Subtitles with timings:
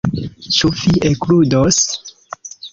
[0.55, 1.81] Ĉu vi ekludos?